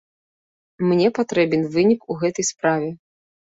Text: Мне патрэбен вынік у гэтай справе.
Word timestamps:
Мне 0.91 1.11
патрэбен 1.19 1.63
вынік 1.77 2.01
у 2.11 2.19
гэтай 2.25 2.51
справе. 2.51 2.91